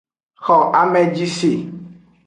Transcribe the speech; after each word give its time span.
Xo 0.43 0.57
ameji 0.81 1.25
se. 1.37 1.51